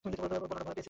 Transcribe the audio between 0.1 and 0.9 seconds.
যে, ভয় পেয়েছিলে।